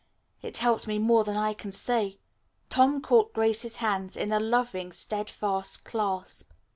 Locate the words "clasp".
5.85-6.49